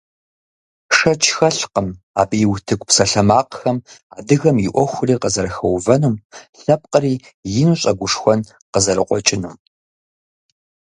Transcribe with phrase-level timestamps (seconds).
[0.95, 1.89] Шэч хэлъкъым,
[2.21, 3.77] абы и утыку псалъэмакъхэм
[4.17, 6.15] адыгэм и Ӏуэхури къызэрыхэувэнум,
[6.61, 7.13] лъэпкъри
[7.59, 8.39] ину щӀэгушхуэн
[8.71, 9.55] къызэрыкъуэкӀынум.